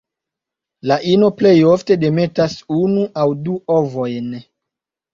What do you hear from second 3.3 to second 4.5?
du ovojn.